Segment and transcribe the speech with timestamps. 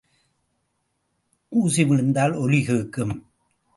[1.49, 3.15] ஊசி விழுந்தால் ஒலி கேட்கும்.